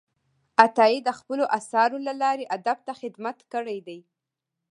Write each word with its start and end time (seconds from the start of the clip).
عطايي 0.63 0.99
د 1.03 1.09
خپلو 1.19 1.43
آثارو 1.57 1.97
له 2.07 2.13
لارې 2.21 2.51
ادب 2.57 2.77
ته 2.87 2.93
خدمت 3.01 3.37
کړی 3.53 3.79
دی. 3.87 3.99